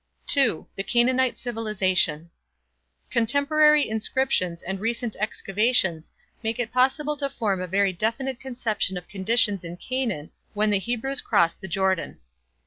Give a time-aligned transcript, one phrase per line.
[0.35, 0.65] II.
[0.75, 2.31] THE CANAANITE CIVILIZATION.
[3.11, 9.07] Contemporary inscriptions and recent excavations make it possible to form a very definite conception of
[9.07, 12.17] conditions in Canaan when the Hebrews crossed the Jordan.